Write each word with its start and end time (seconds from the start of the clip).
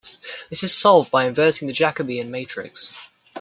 This 0.49 0.63
is 0.63 0.73
solved 0.73 1.11
by 1.11 1.25
inverting 1.27 1.67
the 1.67 1.75
Jacobian 1.75 2.31
matrix. 2.31 3.11